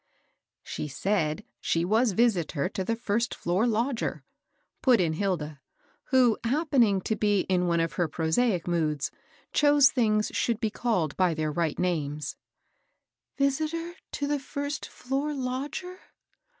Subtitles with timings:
[0.63, 4.23] "She said she was visitor to the first floor lodg er,"
[4.81, 5.61] put in Hilda,
[6.05, 9.11] who happening to be in one of her prosaic moods,
[9.53, 12.35] chose things should be called by their right names.